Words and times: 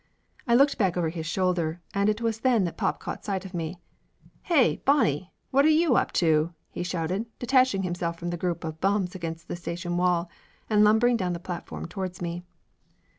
I 0.47 0.55
looked 0.55 0.79
back 0.79 0.97
over 0.97 1.09
his 1.09 1.27
shoulder, 1.27 1.79
and 1.93 2.09
it 2.09 2.21
was 2.21 2.39
then 2.39 2.63
that 2.63 2.75
pop 2.75 2.99
caught 2.99 3.23
sight 3.23 3.45
of 3.45 3.53
me. 3.53 3.77
"Hey, 4.41 4.81
Bonnie! 4.83 5.31
What 5.51 5.63
are 5.63 5.69
you 5.83 5.95
up 5.95 6.11
to?" 6.13 6.55
he 6.71 6.81
shouted, 6.81 7.27
detaching 7.37 7.83
himself 7.83 8.17
from 8.17 8.31
the 8.31 8.35
group 8.35 8.63
of 8.63 8.81
bums 8.81 9.13
against 9.13 9.47
the 9.47 9.55
station 9.55 9.97
wall 9.97 10.27
and 10.67 10.83
lumbering 10.83 11.17
down 11.17 11.33
the 11.33 11.39
platform 11.39 11.87
towards 11.87 12.19
me. 12.19 12.41